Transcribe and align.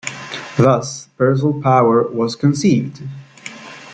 Thus, 0.57 1.09
Persil 1.15 1.61
Power 1.61 2.07
was 2.07 2.35
conceived. 2.35 3.03